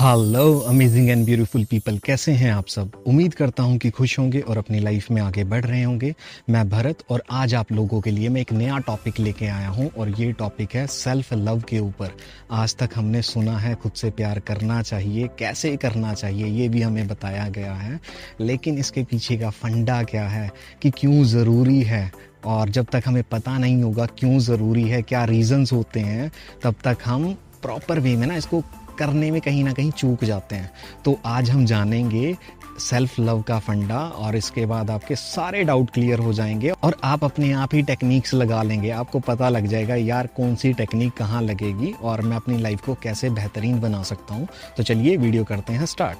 [0.00, 2.90] Hello amazing and beautiful people कैसे हैं आप सब?
[3.06, 6.14] उम्मीद करता हूँ कि खुश होंगे और अपनी लाइफ में आगे बढ़ रहे होंगे।
[6.50, 9.90] मैं भरत और आज आप लोगों के लिए मैं एक नया टॉपिक लेके आया हूँ
[9.98, 12.10] और ये टॉपिक है सेल्फ लव के ऊपर।
[12.50, 16.82] आज तक हमने सुना है, खुद से प्यार करना चाहिए, कैसे करना चाहिए, ये भी
[16.82, 18.00] हमें बताया गया है।
[18.40, 20.50] लेकिन इसके पीछे का फंडा क्या है
[20.82, 22.12] कि क्यों ज़रूरी है?
[22.46, 26.74] और जब तक हमें पता नहीं होगा क्यों ज़रूरी है, क्या रीज़न्स होते हैं, तब
[26.84, 28.62] तक हम प्रॉपर वे में ना इसको
[28.98, 30.70] करने में कहीं ना कहीं चूक जाते हैं।
[31.04, 32.36] तो आज हम जानेंगे
[32.78, 37.24] सेल्फ लव का फंडा और इसके बाद आपके सारे डाउट क्लियर हो जाएँगे और आप
[37.24, 41.42] अपने आप ही टेक्निक्स लगा लेंगे। आपको पता लग जाएगा यार कौन सी टेक्निक कहाँ
[41.42, 45.72] लगेगी और मैं अपनी लाइफ को कैसे बेहतरीन बना सकता हूँ। तो चलिए वीडियो करते
[45.72, 46.18] हैं स्टार्ट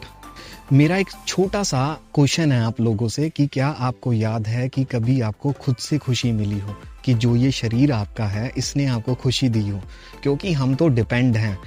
[0.72, 4.84] मेरा एक छोटा सा क्वेश्चन है आप लोगों से कि क्या आपको याद है कि
[4.84, 6.74] कभी आपको खुद से खुशी मिली हो?
[7.04, 9.80] कि जो ये शरीर आपका है, इसने आपको खुशी दी हो?
[10.22, 11.58] क्योंकि हम तो डिपेंड हैं।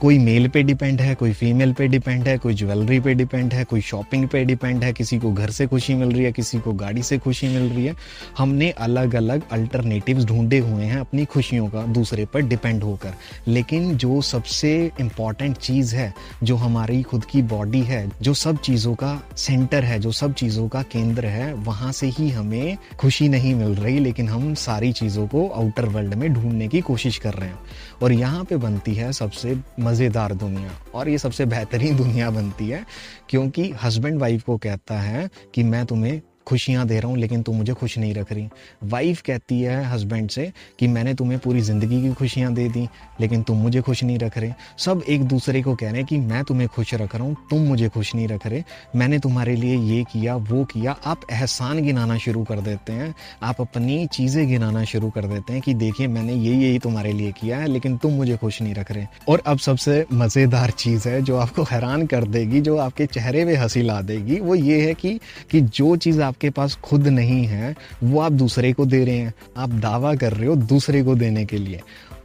[0.00, 3.64] कोई मेल पे डिपेंड है, कोई फीमेल पे डिपेंड है, कोई ज्वेलरी पे डिपेंड है,
[3.64, 6.72] कोई शॉपिंग पे डिपेंड है, किसी को घर से खुशी मिल रही है, किसी को
[6.72, 7.94] गाड़ी से खुशी मिल रही है।
[8.38, 13.14] हमने अलग अलग अल्टरनेटिव्स ढूंढे हुए हैं अपनी खुशियों का, दूसरे पर डिपेंड होकर।
[13.48, 18.94] लेकिन जो सबसे इंपॉर्टेंट चीज़ है, जो हमारी खुद की बॉडी है, जो सब चीज़ों
[18.94, 23.54] का सेंटर है, जो सब चीज़ों का केंद्र है, वहाँ से ही हमें खुशी नहीं
[23.54, 27.48] मिल रही, लेकिन हम सारी चीज़ों को आउटर वर्ल्ड में ढूँढने की कोशिश कर रहे
[27.48, 27.58] हैं।
[28.02, 29.56] और यहाँ पे बनती है सबसे
[29.86, 32.84] मज़ेदार दुनिया। और ये सबसे बेहतरीन दुनिया बनती है,
[33.28, 37.56] क्योंकि हस्बैंड वाइफ को कहता है कि मैं तुम्हें खुशियाँ दे रहा हूँ, लेकिन तुम
[37.56, 38.48] मुझे खुश नहीं रख रही।
[38.84, 42.88] वाइफ कहती है हस्बैंड से कि मैंने तुम्हें पूरी ज़िंदगी की खुशियाँ दे दी,
[43.20, 46.18] लेकिन तुम मुझे खुश नहीं रख रहे। सब एक दूसरे को कह रहे हैं कि
[46.18, 48.62] मैं तुम्हें खुश रख रहा हूँ, तुम मुझे खुश नहीं रख रहे।
[48.96, 53.60] मैंने तुम्हारे लिए ये किया, वो किया। आप एहसान गिनाना शुरू कर देते हैं। आप
[53.60, 57.58] अपनी चीज़ें गिनाना शुरू कर देते हैं कि देखिए, मैंने ये यही तुम्हारे लिए किया
[57.58, 61.36] है, लेकिन तुम मुझे खुश नहीं रख रहे। और अब सबसे मज़ेदार चीज़ है जो
[61.36, 65.18] आपको हैरान कर देगी, जो आपके चेहरे पे हँसी ला देगी, वो ये है कि
[65.50, 69.18] कि जो चीज़ आप आपके पास खुद नहीं है, वो आप दूसरे को दे रहे
[69.18, 71.80] हैं। आप दावा कर रहे हो दूसरे को देने के लिए।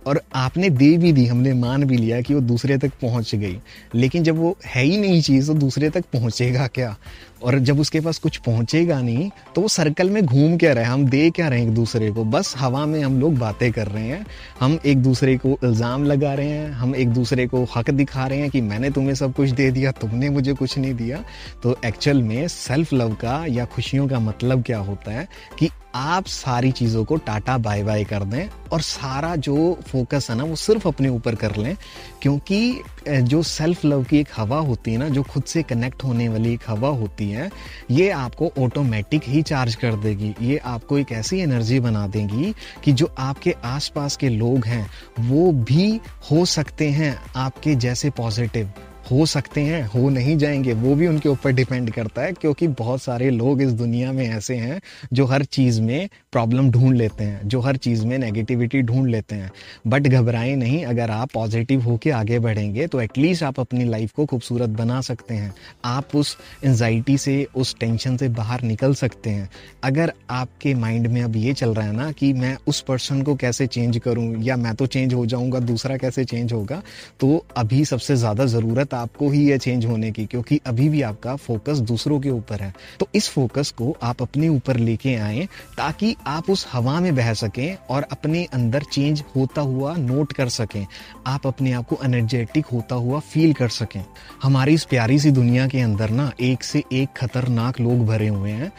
[0.07, 3.57] और आपने दे भी दी, हमने मान भी लिया कि वो दूसरे तक पहुँच गई।
[3.95, 6.95] लेकिन जब वो है ही नहीं चीज़ तो दूसरे तक पहुंचेगा क्या?
[7.43, 11.05] और जब उसके पास कुछ पहुंचेगा नहीं तो वो सर्कल में घूम क्या रहे हम
[11.05, 12.23] दे क्या रहे हैं एक दूसरे को?
[12.23, 14.25] बस हवा में हम लोग बातें कर रहे हैं।
[14.59, 18.39] हम एक दूसरे को इल्ज़ाम लगा रहे हैं। हम एक दूसरे को हक दिखा रहे
[18.39, 21.23] हैं कि मैंने तुम्हें सब कुछ दे दिया, तुमने मुझे कुछ नहीं दिया।
[21.63, 25.27] तो एक्चुअल में सेल्फ लव का या खुशियों का मतलब क्या होता है?
[25.59, 30.35] कि आप सारी चीज़ों को टाटा बाय बाय कर दें और सारा जो फोकस है
[30.37, 31.75] ना, वो सिर्फ़ अपने ऊपर कर लें,
[32.21, 36.27] क्योंकि जो सेल्फ लव की एक हवा होती है ना, जो खुद से कनेक्ट होने
[36.29, 37.49] वाली एक हवा होती है,
[37.91, 42.53] ये आपको ऑटोमेटिक ही चार्ज कर देगी। ये आपको एक ऐसी एनर्जी बना देगी
[42.83, 45.99] कि जो आपके आसपास के लोग हैं, वो भी
[46.31, 48.71] हो सकते हैं आपके जैसे पॉजिटिव
[49.11, 53.01] हो सकते हैं, हो नहीं जाएँगे, वो भी उनके ऊपर डिपेंड करता है, क्योंकि बहुत
[53.01, 54.79] सारे लोग इस दुनिया में ऐसे हैं
[55.13, 59.35] जो हर चीज़ में प्रॉब्लम ढूंढ लेते हैं, जो हर चीज़ में नेगेटिविटी ढूंढ लेते
[59.35, 59.51] हैं।
[59.87, 64.25] बट घबराएँ नहीं, अगर आप पॉजिटिव होके आगे बढ़ेंगे तो एटलीस्ट आप अपनी लाइफ को
[64.25, 65.53] खूबसूरत बना सकते हैं।
[65.85, 69.49] आप उस एनजाइटी से, उस टेंशन से बाहर निकल सकते हैं।
[69.83, 73.35] अगर आपके माइंड में अब ये चल रहा है ना कि मैं उस पर्सन को
[73.35, 76.81] कैसे चेंज करूँ, या मैं तो चेंज हो जाऊँगा, दूसरा कैसे चेंज होगा
[77.19, 81.35] तो अभी सबसे ज़्यादा ज़रूरत आपको ही है चेंज होने की, क्योंकि अभी भी आपका
[81.35, 85.47] फोकस दूसरों के ऊपर है। तो इस फोकस को आप अपने ऊपर लेके आए,
[85.77, 90.49] ताकि आप उस हवा में बह सकें और अपने अंदर चेंज होता हुआ नोट कर
[90.49, 90.85] सकें।
[91.27, 94.03] आप अपने आप को एनर्जेटिक होता हुआ फील कर सकें।
[94.43, 98.51] हमारी इस प्यारी सी दुनिया के अंदर ना, एक से एक खतरनाक लोग भरे हुए
[98.51, 98.71] हैं।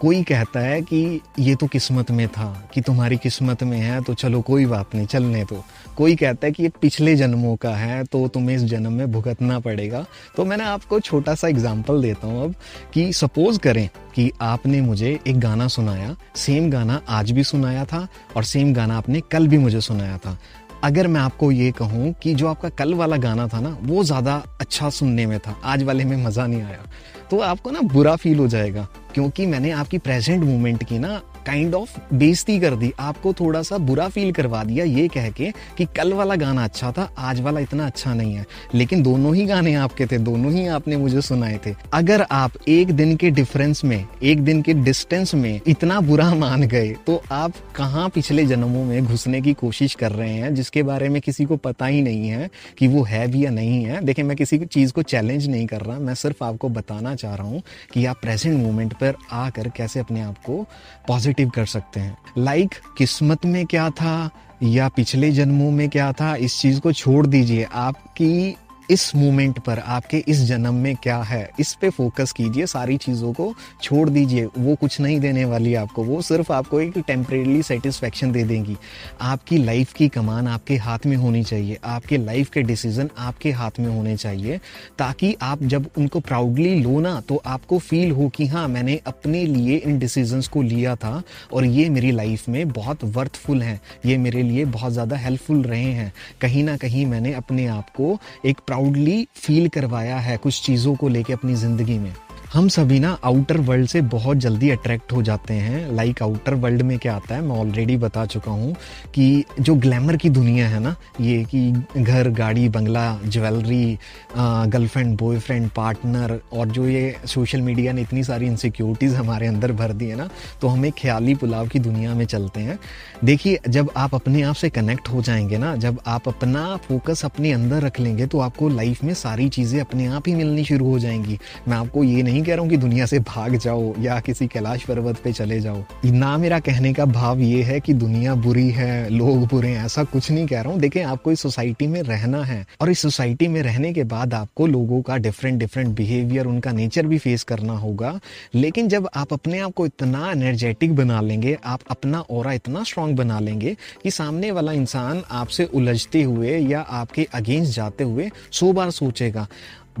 [0.00, 4.14] कोई कहता है कि ये तो किस्मत में था, कि तुम्हारी किस्मत में है तो
[4.14, 5.62] चलो कोई बात नहीं, चलने तो
[5.96, 9.58] कोई कहता है कि ये पिछले जन्मों का है तो तुम्हें इस जन्म में भुगतना
[9.60, 10.04] पड़ेगा।
[10.36, 12.54] तो मैंने आपको छोटा सा एग्ज़ाम्पल देता हूँ अब,
[12.94, 18.06] कि सपोज़ करें कि आपने मुझे एक गाना सुनाया सेम गाना आज भी सुनाया था,
[18.36, 20.38] और सेम गाना आपने कल भी मुझे सुनाया था।
[20.86, 24.34] अगर मैं आपको ये कहूँ कि जो आपका कल वाला गाना था ना, वो ज़्यादा
[24.60, 26.84] अच्छा सुनने में था। आज वाले में मज़ा नहीं आया।
[27.30, 31.74] तो आपको ना बुरा फील हो जाएगा, क्योंकि मैंने आपकी प्रेजेंट मोमेंट की ना काइंड
[31.74, 35.84] ऑफ़ बेइज्जती कर दी। आपको थोड़ा सा बुरा फील करवा दिया ये कह के कि
[35.96, 38.44] कल वाला गाना अच्छा था, आज वाला इतना अच्छा नहीं है।
[38.74, 42.90] लेकिन दोनों ही गाने आपके थे, दोनों ही आपने मुझे सुनाए थे। अगर आप एक
[42.92, 47.52] दिन के डिफरेंस में, एक दिन के डिस्टेंस में इतना बुरा मान गए तो आप
[47.76, 51.56] कहाँ पिछले जन्मों में घुसने की कोशिश कर रहे हैं, जिसके बारे में किसी को
[51.58, 54.92] पता ही नहीं है कि वो है भी या नहीं है। देखिए, मैं किसी चीज़
[54.92, 58.58] को चैलेंज नहीं कर रहा, मैं सिर्फ़ आपको बताना चाह रहा हूँ कि आप प्रेजेंट
[58.58, 60.64] मोमेंट पर आकर कैसे अपने आप को
[61.08, 64.30] पॉजिटिव पॉजिटिव कर सकते हैं। लाइक like, किस्मत में क्या था
[64.62, 68.56] या पिछले जन्मों में क्या था इस चीज़ को छोड़ दीजिए। आपकी
[68.90, 71.50] इस मोमेंट पर आपके इस जन्म में क्या है?
[71.60, 76.04] इस पे फोकस कीजिए, सारी चीज़ों को छोड़ दीजिए। वो कुछ नहीं देने वाली आपको,
[76.04, 78.76] वो सिर्फ़ आपको एक टेम्परेली सेटिस्फेक्शन दे देंगी।
[79.20, 83.80] आपकी लाइफ की कमान आपके हाथ में होनी चाहिए। आपके लाइफ के डिसीज़न आपके हाथ
[83.80, 84.58] में होने चाहिए।
[84.98, 89.44] ताकि आप जब उनको प्राउडली लो ना तो आपको फील हो कि हाँ मैंने अपने
[89.44, 91.22] लिए इन डिसीजंस को लिया था
[91.52, 95.82] और ये मेरी लाइफ में बहुत वर्थफुल हैं। ये मेरे लिए बहुत ज़्यादा हेल्पफुल रहे
[95.82, 100.94] हैं। कहीं ना कहीं मैंने अपने आप को एक प्राउडली फील करवाया है कुछ चीज़ों
[100.94, 102.12] को लेके अपनी ज़िंदगी में
[102.52, 106.54] हम सभी ना आउटर वर्ल्ड से बहुत जल्दी अट्रैक्ट हो जाते हैं। लाइक like, आउटर
[106.54, 107.40] वर्ल्ड में क्या आता है?
[107.40, 108.74] मैं ऑलरेडी बता चुका हूँ
[109.14, 113.98] कि जो ग्लैमर की दुनिया है ना ये कि घर गाड़ी बंगला ज्वेलरी
[114.36, 119.92] गर्लफ्रेंड बॉयफ्रेंड पार्टनर और जो ये सोशल मीडिया ने इतनी सारी इनसिक्योरिटीज़ हमारे अंदर भर
[119.92, 120.28] दी है ना
[120.60, 122.78] तो हम एक ख्याली पुलाव की दुनिया में चलते हैं।
[123.24, 127.52] देखिए जब आप अपने आप से कनेक्ट हो जाएँगे ना जब आप अपना फोकस अपने
[127.52, 130.98] अंदर रख लेंगे तो आपको लाइफ में सारी चीज़ें अपने आप ही मिलनी शुरू हो
[130.98, 131.38] जाएँगी।
[131.68, 134.84] मैं आपको ये नहीं कह रहा हूँ कि दुनिया से भाग जाओ या किसी कैलाश
[134.84, 139.08] पर्वत पे चले जाओ। ना मेरा कहने का भाव ये है कि दुनिया बुरी है,
[139.10, 142.42] लोग बुरे हैं, ऐसा कुछ नहीं कह रहा हूँ। देखें, आपको इस सोसाइटी में रहना
[142.44, 146.72] है और इस सोसाइटी में रहने के बाद आपको लोगों का डिफरेंट डिफरेंट बिहेवियर उनका
[146.72, 148.18] नेचर भी फेस करना होगा।
[148.54, 153.16] लेकिन जब आप अपने आप को इतना एनर्जेटिक बना लेंगे, आप अपना और इतना स्ट्रांग
[153.16, 158.72] बना लेंगे कि सामने वाला इंसान आपसे उलझते हुए या आपके अगेंस्ट जाते हुए सो
[158.72, 159.46] बार सोचेगा।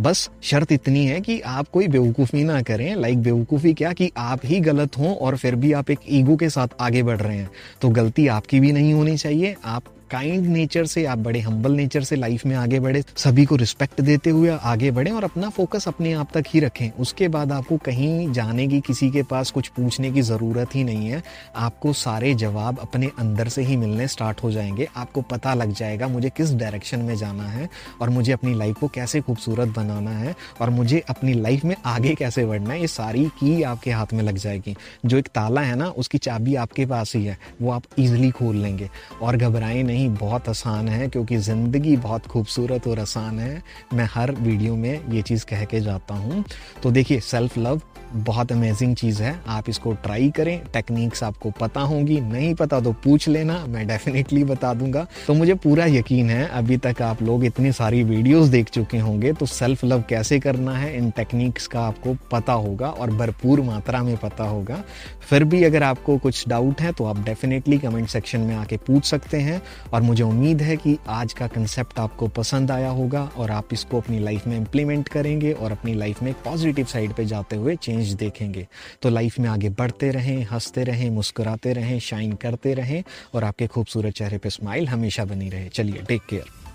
[0.00, 4.40] बस शर्त इतनी है कि आप कोई बेवकूफ़ी ना करें लाइक बेवकूफ़ी क्या कि आप
[4.44, 7.50] ही गलत हों और फिर भी आप एक ईगो के साथ आगे बढ़ रहे हैं।
[7.80, 12.02] तो गलती आपकी भी नहीं होनी चाहिए, आप काइंड नेचर से, आप बड़े हम्बल नेचर
[12.02, 15.88] से लाइफ में आगे बढ़े, सभी को रिस्पेक्ट देते हुए आगे बढ़े और अपना फोकस
[15.88, 19.68] अपने आप तक ही रखें। उसके बाद आपको कहीं जाने की, किसी के पास कुछ
[19.68, 21.22] पूछने की ज़रूरत ही नहीं है।
[21.56, 26.08] आपको सारे जवाब अपने अंदर से ही मिलने स्टार्ट हो जाएँगे। आपको पता लग जाएगा
[26.08, 27.68] मुझे किस डायरेक्शन में जाना है
[28.00, 32.14] और मुझे अपनी लाइफ को कैसे खूबसूरत बनाना है और मुझे अपनी लाइफ में आगे
[32.14, 34.76] कैसे बढ़ना है, ये सारी की आपके हाथ में लग जाएगी।
[35.06, 38.56] जो एक ताला है ना, उसकी चाबी आपके पास ही है, वो आप इजिली खोल
[38.56, 38.90] लेंगे
[39.22, 43.62] और घबराएँ नहीं। नहीं बहुत आसान है, क्योंकि ज़िंदगी बहुत खूबसूरत और आसान है।
[43.94, 46.44] मैं हर वीडियो में ये चीज़ कह के जाता हूँ।
[46.82, 47.80] तो देखिए सेल्फ़ लव
[48.14, 52.92] बहुत अमेजिंग चीज़ है। आप इसको ट्राई करें। टेक्निक्स आपको पता होंगी। नहीं पता तो
[53.04, 57.44] पूछ लेना। मैं डेफिनेटली बता दूँगा। तो मुझे पूरा यकीन है, अभी तक आप लोग
[57.44, 61.80] इतनी सारी वीडियोस देख चुके होंगे तो सेल्फ लव कैसे करना है, इन टेक्निक्स का
[61.80, 64.82] आपको पता होगा और भरपूर मात्रा में पता होगा।
[65.28, 69.04] फिर भी अगर आपको कुछ डाउट है तो आप डेफिनेटली कमेंट सेक्शन में आके पूछ
[69.04, 69.60] सकते हैं।
[69.92, 74.00] और मुझे उम्मीद है कि आज का कंसेप्ट आपको पसंद आया होगा और आप इसको
[74.00, 78.12] अपनी लाइफ में इम्प्लीमेंट करेंगे और अपनी लाइफ में पॉजिटिव साइड पे जाते हुए चेंज
[78.12, 78.66] देखेंगे।
[79.02, 83.02] तो लाइफ में आगे बढ़ते रहें, हँसते रहें, मुस्कुराते रहें शाइन करते रहें
[83.34, 86.65] और आपके खूबसूरत चेहरे पर स्माइल हमेशा बनी रहे। चलिए टेक केयर